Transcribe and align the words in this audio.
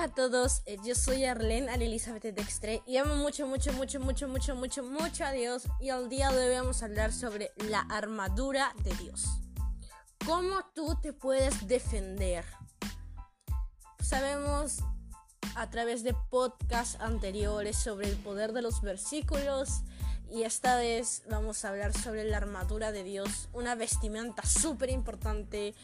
Hola 0.00 0.12
a 0.12 0.14
todos, 0.14 0.62
eh, 0.64 0.78
yo 0.82 0.94
soy 0.94 1.26
Arlene 1.26 1.70
Ana 1.70 1.84
Elizabeth 1.84 2.22
Dextre 2.34 2.82
y 2.86 2.96
amo 2.96 3.16
mucho, 3.16 3.46
mucho, 3.46 3.70
mucho, 3.74 4.00
mucho, 4.00 4.28
mucho, 4.28 4.54
mucho, 4.54 4.82
mucho 4.82 5.24
a 5.26 5.30
Dios 5.30 5.64
y 5.78 5.90
al 5.90 6.08
día 6.08 6.30
de 6.30 6.48
hoy 6.48 6.54
vamos 6.54 6.80
a 6.80 6.86
hablar 6.86 7.12
sobre 7.12 7.50
la 7.68 7.80
armadura 7.80 8.72
de 8.82 8.94
Dios. 8.94 9.26
¿Cómo 10.24 10.64
tú 10.74 10.96
te 11.02 11.12
puedes 11.12 11.68
defender? 11.68 12.46
Sabemos 14.02 14.78
a 15.54 15.68
través 15.68 16.02
de 16.02 16.14
podcasts 16.30 16.98
anteriores 16.98 17.76
sobre 17.76 18.08
el 18.08 18.16
poder 18.16 18.54
de 18.54 18.62
los 18.62 18.80
versículos 18.80 19.82
y 20.30 20.44
esta 20.44 20.76
vez 20.76 21.24
vamos 21.28 21.62
a 21.66 21.68
hablar 21.68 21.92
sobre 21.92 22.24
la 22.24 22.38
armadura 22.38 22.90
de 22.90 23.04
Dios, 23.04 23.50
una 23.52 23.74
vestimenta 23.74 24.46
súper 24.46 24.88
importante 24.88 25.74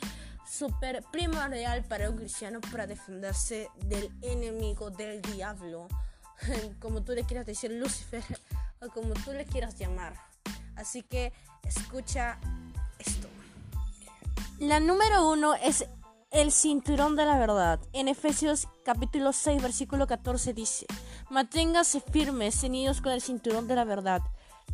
súper 0.49 1.03
primordial 1.11 1.85
para 1.85 2.09
un 2.11 2.17
cristiano 2.17 2.61
para 2.61 2.87
defenderse 2.87 3.69
del 3.77 4.11
enemigo, 4.23 4.91
del 4.91 5.21
diablo, 5.23 5.89
como 6.81 7.03
tú 7.03 7.13
le 7.13 7.25
quieras 7.25 7.47
decir 7.47 7.71
Lucifer 7.73 8.25
o 8.81 8.89
como 8.89 9.15
tú 9.15 9.33
le 9.33 9.45
quieras 9.45 9.77
llamar. 9.79 10.15
Así 10.77 11.03
que 11.03 11.33
escucha 11.65 12.39
esto. 12.99 13.29
La 14.59 14.81
número 14.81 15.29
uno 15.31 15.55
es 15.55 15.87
el 16.31 16.53
cinturón 16.53 17.17
de 17.17 17.25
la 17.25 17.39
verdad. 17.39 17.81
En 17.93 18.09
Efesios 18.09 18.69
capítulo 18.85 19.33
6 19.33 19.63
versículo 19.63 20.07
14 20.07 20.53
dice, 20.53 20.87
manténgase 21.31 22.01
firmes, 22.01 22.61
ceñidos 22.61 23.01
con 23.01 23.13
el 23.13 23.23
cinturón 23.23 23.67
de 23.69 23.75
la 23.75 23.85
verdad 23.85 24.23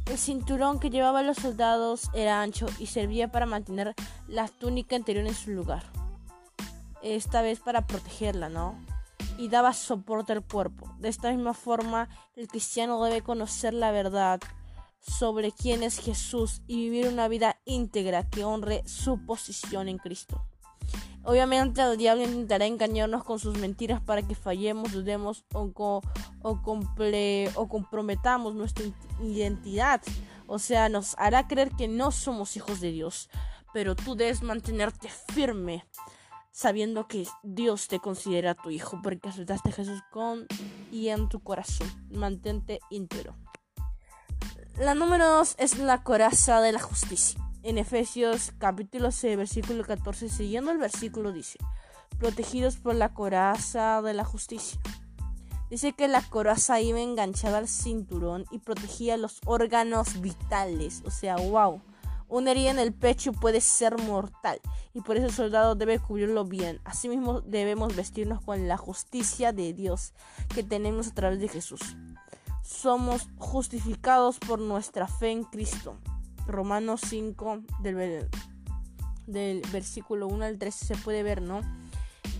el 0.06 0.18
cinturón 0.18 0.80
que 0.80 0.90
llevaban 0.90 1.26
los 1.26 1.38
soldados 1.38 2.10
era 2.14 2.42
ancho 2.42 2.66
y 2.78 2.86
servía 2.86 3.30
para 3.30 3.46
mantener 3.46 3.94
la 4.26 4.48
túnica 4.48 4.96
interior 4.96 5.26
en 5.26 5.34
su 5.34 5.50
lugar. 5.50 5.84
Esta 7.02 7.42
vez 7.42 7.60
para 7.60 7.86
protegerla, 7.86 8.48
¿no? 8.48 8.78
Y 9.38 9.48
daba 9.48 9.72
soporte 9.72 10.32
al 10.32 10.44
cuerpo. 10.44 10.94
De 10.98 11.08
esta 11.08 11.30
misma 11.30 11.54
forma, 11.54 12.08
el 12.36 12.48
cristiano 12.48 13.02
debe 13.02 13.22
conocer 13.22 13.74
la 13.74 13.90
verdad 13.90 14.40
sobre 15.00 15.50
quién 15.52 15.82
es 15.82 15.98
Jesús 15.98 16.62
y 16.66 16.76
vivir 16.76 17.08
una 17.08 17.28
vida 17.28 17.56
íntegra 17.64 18.28
que 18.28 18.44
honre 18.44 18.82
su 18.86 19.24
posición 19.24 19.88
en 19.88 19.98
Cristo. 19.98 20.46
Obviamente 21.24 21.80
el 21.80 21.96
diablo 21.96 22.24
intentará 22.24 22.66
engañarnos 22.66 23.22
con 23.22 23.38
sus 23.38 23.56
mentiras 23.56 24.00
para 24.00 24.22
que 24.22 24.34
fallemos, 24.34 24.92
dudemos 24.92 25.44
o, 25.54 26.02
o, 26.42 27.68
comprometamos 27.68 28.54
nuestra 28.54 28.84
identidad. 29.22 30.02
O 30.48 30.58
sea, 30.58 30.88
nos 30.88 31.14
hará 31.18 31.46
creer 31.46 31.70
que 31.70 31.86
no 31.86 32.10
somos 32.10 32.56
hijos 32.56 32.80
de 32.80 32.90
Dios. 32.90 33.30
Pero 33.72 33.94
tú 33.94 34.16
debes 34.16 34.42
mantenerte 34.42 35.08
firme 35.08 35.86
sabiendo 36.50 37.06
que 37.06 37.26
Dios 37.42 37.88
te 37.88 38.00
considera 38.00 38.54
tu 38.54 38.70
hijo 38.70 39.00
porque 39.02 39.28
aceptaste 39.28 39.70
a 39.70 39.72
Jesús 39.72 40.02
con 40.10 40.46
y 40.90 41.08
en 41.08 41.28
tu 41.28 41.40
corazón. 41.40 41.88
Mantente 42.10 42.80
íntegro. 42.90 43.36
La 44.76 44.94
número 44.94 45.28
2 45.28 45.54
es 45.58 45.78
la 45.78 46.02
coraza 46.02 46.60
de 46.60 46.72
la 46.72 46.80
justicia 46.80 47.40
en 47.62 47.78
Efesios 47.78 48.52
capítulo 48.58 49.10
6, 49.10 49.36
versículo 49.36 49.84
14, 49.84 50.28
siguiendo 50.28 50.70
el 50.70 50.78
versículo 50.78 51.32
dice, 51.32 51.58
protegidos 52.18 52.76
por 52.76 52.94
la 52.94 53.14
coraza 53.14 54.02
de 54.02 54.14
la 54.14 54.24
justicia. 54.24 54.80
Dice 55.70 55.92
que 55.92 56.06
la 56.06 56.20
coraza 56.20 56.80
iba 56.80 57.00
enganchada 57.00 57.58
al 57.58 57.68
cinturón 57.68 58.44
y 58.50 58.58
protegía 58.58 59.16
los 59.16 59.40
órganos 59.46 60.20
vitales. 60.20 61.02
O 61.06 61.10
sea, 61.10 61.36
wow. 61.36 61.80
Una 62.28 62.50
herida 62.50 62.70
en 62.70 62.78
el 62.78 62.92
pecho 62.92 63.32
puede 63.32 63.60
ser 63.60 63.98
mortal 63.98 64.60
y 64.92 65.00
por 65.00 65.16
eso 65.16 65.26
el 65.26 65.32
soldado 65.32 65.74
debe 65.74 65.98
cubrirlo 65.98 66.44
bien. 66.44 66.80
Asimismo 66.84 67.40
debemos 67.40 67.96
vestirnos 67.96 68.42
con 68.42 68.68
la 68.68 68.76
justicia 68.76 69.52
de 69.52 69.72
Dios 69.72 70.12
que 70.54 70.62
tenemos 70.62 71.08
a 71.08 71.14
través 71.14 71.40
de 71.40 71.48
Jesús. 71.48 71.96
Somos 72.62 73.28
justificados 73.38 74.38
por 74.38 74.58
nuestra 74.58 75.06
fe 75.06 75.30
en 75.30 75.44
Cristo. 75.44 75.96
Romanos 76.46 77.00
5 77.08 77.62
del, 77.80 78.28
del 79.26 79.62
versículo 79.72 80.26
1 80.28 80.44
al 80.44 80.58
13 80.58 80.84
se 80.86 80.96
puede 80.96 81.22
ver, 81.22 81.42
¿no? 81.42 81.60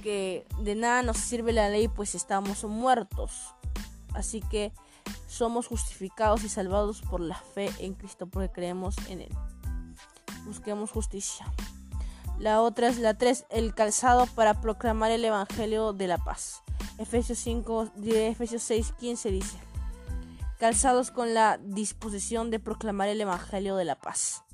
Que 0.03 0.47
de 0.61 0.75
nada 0.75 1.03
nos 1.03 1.19
sirve 1.19 1.53
la 1.53 1.69
ley 1.69 1.89
pues 1.89 2.15
estamos 2.15 2.65
muertos. 2.65 3.55
Así 4.15 4.41
que 4.41 4.73
somos 5.27 5.67
justificados 5.67 6.45
y 6.45 6.49
salvados 6.49 7.03
por 7.03 7.21
la 7.21 7.37
fe 7.37 7.71
en 7.79 7.95
Cristo 7.95 8.27
porque 8.27 8.51
creemos 8.51 8.97
en 9.09 9.23
Él. 9.23 9.35
Busquemos 10.45 10.91
justicia. 10.91 11.47
La 12.39 12.61
otra 12.61 12.89
es 12.89 12.99
la 12.99 13.15
3, 13.15 13.47
el 13.51 13.75
calzado 13.75 14.27
para 14.27 14.61
proclamar 14.61 15.13
el 15.13 15.25
Evangelio 15.25 15.93
de 15.93 16.09
la 16.09 16.19
paz. 16.19 16.63
Efesios 16.99 17.39
5, 17.39 17.93
Efesios 18.05 18.63
6, 18.63 18.95
15 18.99 19.31
dice 19.31 19.72
calzados 20.63 21.11
con 21.11 21.35
la 21.35 21.59
disposición 21.59 22.53
de 22.53 22.61
proclamar 22.61 23.09
el 23.09 23.21
Evangelio 23.21 23.75
de 23.75 23.85
la 23.85 23.97
paz. 23.97 24.45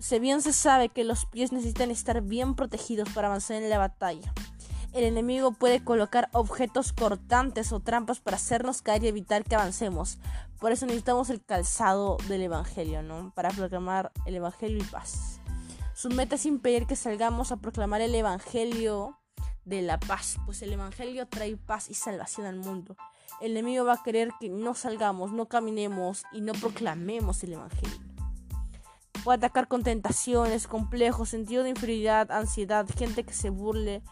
Se 0.00 0.18
bien 0.18 0.42
se 0.42 0.52
sabe 0.52 0.88
que 0.88 1.04
los 1.04 1.24
pies 1.26 1.52
necesitan 1.52 1.92
estar 1.92 2.20
bien 2.20 2.56
protegidos 2.56 3.08
para 3.10 3.28
avanzar 3.28 3.62
en 3.62 3.70
la 3.70 3.78
batalla. 3.78 4.34
El 4.92 5.04
enemigo 5.04 5.52
puede 5.52 5.84
colocar 5.84 6.30
objetos 6.32 6.92
cortantes 6.92 7.70
o 7.70 7.78
trampas 7.78 8.18
para 8.18 8.38
hacernos 8.38 8.82
caer 8.82 9.04
y 9.04 9.06
evitar 9.06 9.44
que 9.44 9.54
avancemos. 9.54 10.18
Por 10.58 10.72
eso 10.72 10.84
necesitamos 10.84 11.30
el 11.30 11.44
calzado 11.44 12.16
del 12.26 12.42
Evangelio, 12.42 13.04
¿no? 13.04 13.32
Para 13.36 13.50
proclamar 13.50 14.10
el 14.26 14.34
Evangelio 14.34 14.78
y 14.78 14.86
paz. 14.86 15.38
Su 15.94 16.08
meta 16.08 16.34
es 16.34 16.44
impedir 16.44 16.88
que 16.88 16.96
salgamos 16.96 17.52
a 17.52 17.58
proclamar 17.58 18.00
el 18.00 18.16
Evangelio 18.16 19.16
de 19.64 19.82
la 19.82 19.98
paz, 19.98 20.36
pues 20.44 20.62
el 20.62 20.72
Evangelio 20.72 21.26
trae 21.26 21.56
paz 21.56 21.88
y 21.88 21.94
salvación 21.94 22.46
al 22.46 22.56
mundo. 22.56 22.96
El 23.40 23.52
enemigo 23.52 23.84
va 23.84 23.94
a 23.94 24.02
querer 24.02 24.30
que 24.40 24.48
no 24.48 24.74
salgamos, 24.74 25.32
no 25.32 25.46
caminemos 25.46 26.24
y 26.32 26.40
no 26.40 26.52
proclamemos 26.52 27.42
el 27.44 27.54
Evangelio. 27.54 27.98
Puede 29.24 29.38
atacar 29.38 29.68
con 29.68 29.82
tentaciones, 29.82 30.66
complejos, 30.66 31.30
sentido 31.30 31.62
de 31.62 31.70
inferioridad, 31.70 32.30
ansiedad, 32.30 32.86
gente 32.94 33.24
que 33.24 33.32
se 33.32 33.48
burle. 33.48 34.02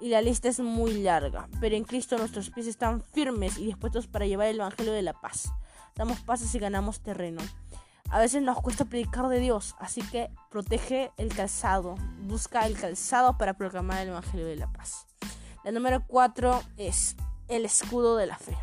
Y 0.00 0.10
la 0.10 0.20
lista 0.20 0.48
es 0.48 0.60
muy 0.60 1.02
larga. 1.02 1.48
Pero 1.60 1.76
en 1.76 1.84
Cristo 1.84 2.18
nuestros 2.18 2.50
pies 2.50 2.66
están 2.66 3.02
firmes 3.02 3.56
y 3.56 3.64
dispuestos 3.64 4.06
para 4.06 4.26
llevar 4.26 4.48
el 4.48 4.56
Evangelio 4.56 4.92
de 4.92 5.00
la 5.00 5.14
paz. 5.14 5.50
Damos 5.94 6.20
pasos 6.20 6.54
y 6.54 6.58
ganamos 6.58 7.00
terreno. 7.00 7.40
A 8.10 8.18
veces 8.18 8.42
nos 8.42 8.60
cuesta 8.60 8.84
predicar 8.84 9.28
de 9.28 9.40
Dios, 9.40 9.74
así 9.78 10.02
que 10.02 10.30
protege 10.50 11.12
el 11.16 11.34
calzado. 11.34 11.96
Busca 12.20 12.66
el 12.66 12.78
calzado 12.78 13.36
para 13.38 13.54
proclamar 13.54 14.02
el 14.02 14.08
Evangelio 14.08 14.46
de 14.46 14.56
la 14.56 14.72
paz. 14.72 15.06
La 15.64 15.72
número 15.72 16.04
4 16.06 16.62
es 16.76 17.16
el 17.48 17.64
escudo 17.64 18.16
de 18.16 18.26
la 18.26 18.38
fe. 18.38 18.56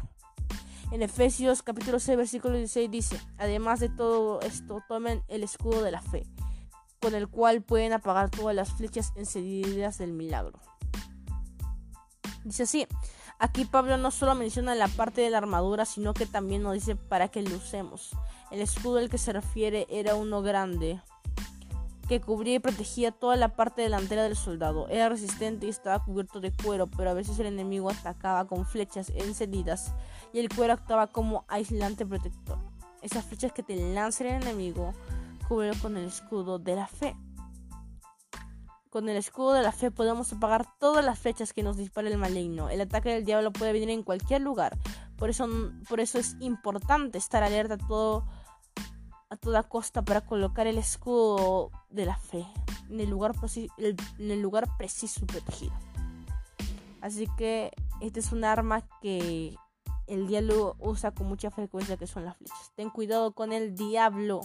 En 0.91 1.01
Efesios 1.01 1.63
capítulo 1.63 1.99
6 1.99 2.17
versículo 2.17 2.57
16 2.57 2.91
dice, 2.91 3.21
además 3.37 3.79
de 3.79 3.89
todo 3.89 4.41
esto, 4.41 4.83
tomen 4.87 5.23
el 5.29 5.43
escudo 5.43 5.83
de 5.83 5.91
la 5.91 6.01
fe, 6.01 6.25
con 7.01 7.15
el 7.15 7.29
cual 7.29 7.61
pueden 7.61 7.93
apagar 7.93 8.29
todas 8.29 8.55
las 8.55 8.73
flechas 8.73 9.13
encendidas 9.15 9.97
del 9.97 10.11
milagro. 10.11 10.59
Dice 12.43 12.63
así, 12.63 12.87
aquí 13.41 13.65
Pablo 13.65 13.97
no 13.97 14.11
solo 14.11 14.35
menciona 14.35 14.75
la 14.75 14.87
parte 14.87 15.21
de 15.21 15.31
la 15.31 15.39
armadura, 15.39 15.83
sino 15.85 16.13
que 16.13 16.27
también 16.27 16.61
nos 16.61 16.75
dice 16.75 16.95
para 16.95 17.27
que 17.27 17.41
lo 17.41 17.57
usemos. 17.57 18.11
El 18.51 18.61
escudo 18.61 18.99
al 18.99 19.09
que 19.09 19.17
se 19.17 19.33
refiere 19.33 19.87
era 19.89 20.15
uno 20.15 20.43
grande, 20.43 21.01
que 22.07 22.21
cubría 22.21 22.55
y 22.55 22.59
protegía 22.59 23.11
toda 23.11 23.35
la 23.35 23.55
parte 23.55 23.81
delantera 23.81 24.23
del 24.23 24.35
soldado. 24.35 24.87
Era 24.89 25.09
resistente 25.09 25.65
y 25.65 25.69
estaba 25.69 26.03
cubierto 26.03 26.39
de 26.39 26.53
cuero, 26.53 26.85
pero 26.85 27.09
a 27.09 27.13
veces 27.13 27.39
el 27.39 27.47
enemigo 27.47 27.89
atacaba 27.89 28.45
con 28.45 28.65
flechas 28.65 29.11
encendidas 29.15 29.93
y 30.33 30.39
el 30.39 30.49
cuero 30.49 30.73
actuaba 30.73 31.07
como 31.07 31.43
aislante 31.47 32.05
protector. 32.05 32.59
Esas 33.01 33.25
flechas 33.25 33.51
que 33.53 33.63
te 33.63 33.75
lanza 33.75 34.23
el 34.23 34.43
enemigo, 34.43 34.93
cubrió 35.47 35.73
con 35.81 35.97
el 35.97 36.05
escudo 36.05 36.59
de 36.59 36.75
la 36.75 36.85
fe. 36.85 37.15
Con 38.91 39.07
el 39.07 39.15
escudo 39.15 39.53
de 39.53 39.63
la 39.63 39.71
fe 39.71 39.89
podemos 39.89 40.33
apagar 40.33 40.67
todas 40.77 41.03
las 41.03 41.17
flechas 41.17 41.53
que 41.53 41.63
nos 41.63 41.77
dispara 41.77 42.09
el 42.09 42.17
maligno. 42.17 42.69
El 42.69 42.81
ataque 42.81 43.09
del 43.09 43.23
diablo 43.25 43.51
puede 43.51 43.71
venir 43.71 43.89
en 43.89 44.03
cualquier 44.03 44.41
lugar. 44.41 44.77
Por 45.15 45.29
eso, 45.29 45.47
por 45.87 46.01
eso 46.01 46.19
es 46.19 46.35
importante 46.41 47.17
estar 47.17 47.41
alerta 47.41 47.75
a 47.75 47.77
todo 47.77 48.25
a 49.29 49.37
toda 49.37 49.63
costa 49.63 50.01
para 50.01 50.19
colocar 50.19 50.67
el 50.67 50.77
escudo 50.77 51.71
de 51.89 52.05
la 52.05 52.17
fe 52.17 52.45
en 52.89 52.99
el 52.99 53.09
lugar, 53.09 53.33
en 53.77 54.31
el 54.31 54.41
lugar 54.41 54.67
preciso 54.77 55.21
y 55.23 55.25
protegido. 55.25 55.73
Así 56.99 57.29
que 57.37 57.71
este 58.01 58.19
es 58.19 58.33
un 58.33 58.43
arma 58.43 58.81
que 59.01 59.55
el 60.07 60.27
diablo 60.27 60.75
usa 60.79 61.11
con 61.11 61.27
mucha 61.27 61.49
frecuencia 61.49 61.95
que 61.95 62.07
son 62.07 62.25
las 62.25 62.35
flechas. 62.35 62.73
Ten 62.75 62.89
cuidado 62.89 63.31
con 63.31 63.53
el 63.53 63.73
diablo. 63.73 64.41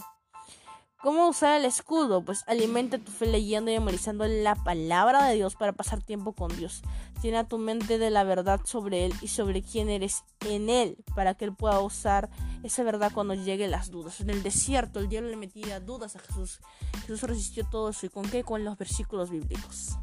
¿Cómo 0.99 1.29
usar 1.29 1.59
el 1.59 1.65
escudo? 1.65 2.25
Pues 2.25 2.43
alimenta 2.47 2.97
tu 2.97 3.11
fe 3.11 3.27
leyendo 3.27 3.69
y 3.69 3.75
memorizando 3.75 4.25
la 4.25 4.55
palabra 4.55 5.25
de 5.25 5.35
Dios 5.35 5.55
para 5.55 5.71
pasar 5.71 6.01
tiempo 6.01 6.33
con 6.33 6.57
Dios. 6.57 6.81
Llena 7.21 7.47
tu 7.47 7.59
mente 7.59 7.99
de 7.99 8.09
la 8.09 8.23
verdad 8.23 8.61
sobre 8.63 9.05
Él 9.05 9.13
y 9.21 9.27
sobre 9.27 9.61
quién 9.61 9.89
eres 9.89 10.23
en 10.47 10.71
Él 10.71 10.97
para 11.15 11.35
que 11.35 11.45
Él 11.45 11.53
pueda 11.53 11.81
usar 11.81 12.31
esa 12.63 12.81
verdad 12.81 13.11
cuando 13.13 13.35
lleguen 13.35 13.69
las 13.69 13.91
dudas. 13.91 14.21
En 14.21 14.31
el 14.31 14.41
desierto 14.41 14.99
el 14.99 15.07
diablo 15.07 15.29
le 15.29 15.35
metía 15.35 15.79
dudas 15.79 16.15
a 16.15 16.19
Jesús. 16.19 16.61
Jesús 17.01 17.21
resistió 17.21 17.63
todo 17.69 17.89
eso. 17.89 18.07
¿Y 18.07 18.09
con 18.09 18.27
qué? 18.27 18.43
Con 18.43 18.65
los 18.65 18.75
versículos 18.75 19.29
bíblicos. 19.29 19.99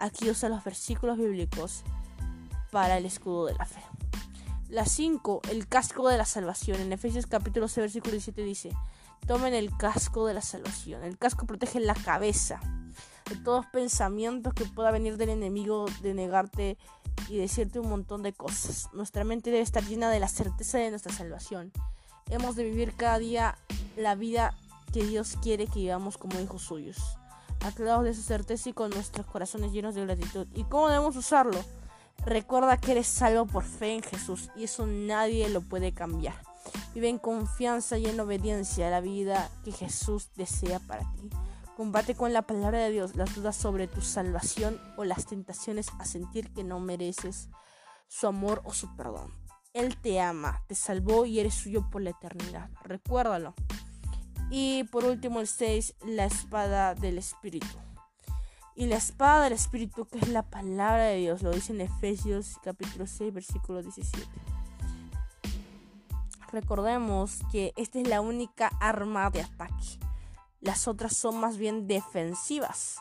Aquí 0.00 0.28
usa 0.28 0.48
los 0.48 0.64
versículos 0.64 1.16
bíblicos 1.16 1.84
para 2.72 2.98
el 2.98 3.06
escudo 3.06 3.46
de 3.46 3.54
la 3.54 3.66
fe. 3.66 3.82
La 4.68 4.84
5, 4.84 5.42
el 5.52 5.68
casco 5.68 6.08
de 6.08 6.18
la 6.18 6.24
salvación. 6.24 6.80
En 6.80 6.92
Efesios 6.92 7.26
capítulo 7.28 7.68
6, 7.68 7.76
versículo 7.84 8.10
17 8.10 8.42
dice, 8.42 8.72
tomen 9.26 9.54
el 9.54 9.76
casco 9.76 10.26
de 10.26 10.34
la 10.34 10.42
salvación. 10.42 11.02
El 11.02 11.18
casco 11.18 11.46
protege 11.46 11.80
la 11.80 11.94
cabeza 11.94 12.60
de 13.28 13.36
todos 13.36 13.66
pensamientos 13.66 14.52
que 14.52 14.66
pueda 14.66 14.90
venir 14.90 15.16
del 15.16 15.30
enemigo 15.30 15.86
de 16.02 16.14
negarte 16.14 16.76
y 17.28 17.38
decirte 17.38 17.80
un 17.80 17.88
montón 17.88 18.22
de 18.22 18.32
cosas. 18.32 18.88
Nuestra 18.92 19.24
mente 19.24 19.50
debe 19.50 19.62
estar 19.62 19.84
llena 19.84 20.10
de 20.10 20.20
la 20.20 20.28
certeza 20.28 20.78
de 20.78 20.90
nuestra 20.90 21.12
salvación. 21.12 21.72
Hemos 22.28 22.56
de 22.56 22.64
vivir 22.64 22.94
cada 22.94 23.18
día 23.18 23.58
la 23.96 24.14
vida 24.14 24.54
que 24.92 25.04
Dios 25.04 25.36
quiere 25.42 25.66
que 25.66 25.80
vivamos 25.80 26.18
como 26.18 26.40
hijos 26.40 26.62
suyos, 26.62 26.98
aclarados 27.60 28.04
de 28.04 28.14
su 28.14 28.22
certeza 28.22 28.68
y 28.68 28.72
con 28.72 28.90
nuestros 28.90 29.26
corazones 29.26 29.72
llenos 29.72 29.94
de 29.94 30.04
gratitud. 30.04 30.46
¿Y 30.54 30.64
cómo 30.64 30.88
debemos 30.88 31.16
usarlo? 31.16 31.64
Recuerda 32.24 32.76
que 32.76 32.92
eres 32.92 33.06
salvo 33.06 33.46
por 33.46 33.64
fe 33.64 33.94
en 33.94 34.02
Jesús 34.02 34.50
y 34.56 34.64
eso 34.64 34.86
nadie 34.86 35.48
lo 35.48 35.62
puede 35.62 35.92
cambiar. 35.92 36.53
Vive 36.94 37.08
en 37.08 37.18
confianza 37.18 37.98
y 37.98 38.06
en 38.06 38.20
obediencia 38.20 38.86
a 38.86 38.90
la 38.90 39.00
vida 39.00 39.50
que 39.64 39.72
Jesús 39.72 40.30
desea 40.36 40.78
para 40.80 41.02
ti. 41.14 41.30
Combate 41.76 42.14
con 42.14 42.32
la 42.32 42.42
palabra 42.42 42.78
de 42.78 42.90
Dios 42.90 43.16
las 43.16 43.34
dudas 43.34 43.56
sobre 43.56 43.88
tu 43.88 44.00
salvación 44.00 44.80
o 44.96 45.04
las 45.04 45.26
tentaciones 45.26 45.88
a 45.98 46.04
sentir 46.04 46.52
que 46.52 46.62
no 46.62 46.78
mereces 46.78 47.48
su 48.06 48.28
amor 48.28 48.62
o 48.64 48.72
su 48.72 48.94
perdón. 48.94 49.32
Él 49.72 49.96
te 50.00 50.20
ama, 50.20 50.62
te 50.68 50.76
salvó 50.76 51.26
y 51.26 51.40
eres 51.40 51.54
suyo 51.54 51.90
por 51.90 52.00
la 52.00 52.10
eternidad. 52.10 52.70
Recuérdalo. 52.84 53.54
Y 54.50 54.84
por 54.84 55.04
último 55.04 55.40
el 55.40 55.48
6, 55.48 55.96
la 56.06 56.26
espada 56.26 56.94
del 56.94 57.18
Espíritu. 57.18 57.66
Y 58.76 58.86
la 58.86 58.96
espada 58.96 59.44
del 59.44 59.54
Espíritu, 59.54 60.06
que 60.06 60.18
es 60.18 60.28
la 60.28 60.42
palabra 60.42 61.06
de 61.06 61.16
Dios, 61.16 61.42
lo 61.42 61.50
dice 61.50 61.72
en 61.72 61.80
Efesios 61.80 62.56
capítulo 62.62 63.08
6, 63.08 63.34
versículo 63.34 63.82
17. 63.82 64.28
Recordemos 66.54 67.40
que 67.52 67.72
esta 67.76 67.98
es 68.00 68.08
la 68.08 68.20
única 68.20 68.70
arma 68.80 69.28
de 69.30 69.42
ataque. 69.42 69.98
Las 70.60 70.88
otras 70.88 71.16
son 71.16 71.38
más 71.38 71.58
bien 71.58 71.86
defensivas. 71.86 72.96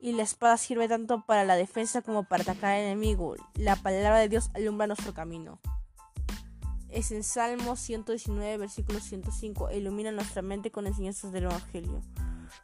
Y 0.00 0.12
la 0.12 0.22
espada 0.22 0.56
sirve 0.56 0.88
tanto 0.88 1.24
para 1.24 1.44
la 1.44 1.54
defensa 1.54 2.02
como 2.02 2.24
para 2.24 2.42
atacar 2.42 2.72
al 2.72 2.80
enemigo. 2.80 3.36
La 3.54 3.76
palabra 3.76 4.18
de 4.18 4.28
Dios 4.28 4.50
alumbra 4.54 4.86
nuestro 4.86 5.14
camino 5.14 5.60
es 6.94 7.10
en 7.10 7.24
Salmo 7.24 7.74
119, 7.74 8.56
versículo 8.56 9.00
105. 9.00 9.72
ilumina 9.72 10.12
nuestra 10.12 10.42
mente 10.42 10.70
con 10.70 10.86
enseñanzas 10.86 11.32
del 11.32 11.44
Evangelio. 11.44 12.00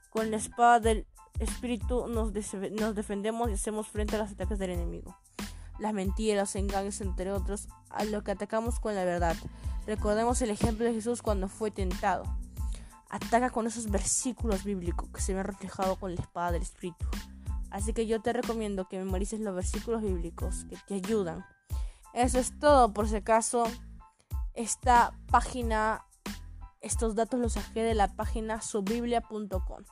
Con 0.08 0.30
la 0.30 0.36
espada 0.36 0.78
del 0.78 1.06
Espíritu 1.40 2.06
nos, 2.06 2.32
defendemos 2.32 3.50
y 3.50 3.54
hacemos 3.54 3.88
frente 3.88 4.16
a 4.16 4.20
los 4.20 4.30
ataques 4.30 4.58
del 4.58 4.70
enemigo. 4.70 5.16
Las 5.80 5.94
mentiras, 5.94 6.54
engaños, 6.56 7.00
entre 7.00 7.32
otros, 7.32 7.68
a 7.88 8.04
lo 8.04 8.22
que 8.22 8.32
atacamos 8.32 8.78
con 8.78 8.94
la 8.94 9.04
verdad. 9.04 9.36
Recordemos 9.86 10.40
el 10.42 10.50
ejemplo 10.50 10.84
de 10.84 10.92
Jesús 10.92 11.22
cuando 11.22 11.48
fue 11.48 11.70
tentado. 11.70 12.24
Ataca 13.08 13.50
con 13.50 13.66
esos 13.66 13.90
versículos 13.90 14.62
bíblicos 14.62 15.08
que 15.08 15.20
se 15.20 15.34
ven 15.34 15.44
reflejados 15.44 15.98
con 15.98 16.14
la 16.14 16.20
espada 16.20 16.52
del 16.52 16.62
Espíritu. 16.62 17.06
Así 17.70 17.92
que 17.92 18.06
yo 18.06 18.20
te 18.20 18.32
recomiendo 18.32 18.88
que 18.88 18.98
memorices 18.98 19.40
los 19.40 19.54
versículos 19.54 20.02
bíblicos 20.02 20.66
que 20.66 20.76
te 20.86 20.94
ayudan. 20.94 21.44
Eso 22.12 22.38
es 22.38 22.58
todo, 22.58 22.92
por 22.92 23.08
si 23.08 23.16
acaso 23.16 23.64
esta 24.54 25.12
página, 25.30 26.04
estos 26.80 27.14
datos 27.14 27.40
los 27.40 27.54
saqué 27.54 27.82
de 27.82 27.94
la 27.94 28.08
página 28.08 28.60
subiblia.com. 28.60 29.84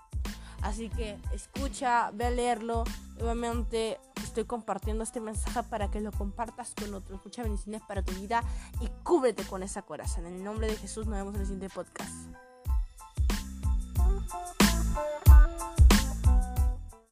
Así 0.63 0.89
que 0.91 1.17
escucha, 1.33 2.11
ve 2.13 2.27
a 2.27 2.31
leerlo. 2.31 2.85
Nuevamente 3.17 3.99
estoy 4.41 4.47
compartiendo 4.47 5.03
este 5.03 5.19
mensaje 5.19 5.65
para 5.65 5.91
que 5.91 6.01
lo 6.01 6.13
compartas 6.13 6.73
con 6.79 6.95
otros. 6.95 7.21
Muchas 7.25 7.45
bendiciones 7.45 7.83
para 7.83 8.05
tu 8.05 8.13
vida 8.13 8.45
y 8.81 8.87
cúbrete 9.03 9.43
con 9.43 9.65
esa 9.65 9.83
corazón. 9.83 10.27
En 10.27 10.35
el 10.35 10.45
nombre 10.45 10.69
de 10.69 10.77
Jesús 10.77 11.09
nos 11.09 11.17
vemos 11.17 11.35
en 11.35 11.41
el 11.41 11.47
siguiente 11.47 11.75
podcast. 11.75 12.29